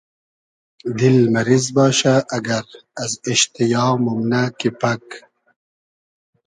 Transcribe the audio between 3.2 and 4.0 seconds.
ایشتیا